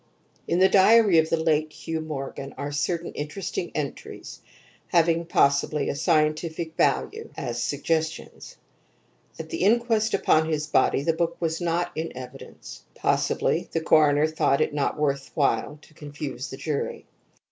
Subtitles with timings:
[0.47, 4.41] IV In the diary of the late Hugh Morgan are certain interesting entries
[4.87, 8.57] having, possibly, a scientific value as suggestions.
[9.37, 13.81] At the inquest upon his body the book was not put in evidence; possibly the
[13.81, 17.05] coroner thought it not worth while to confuse the jury.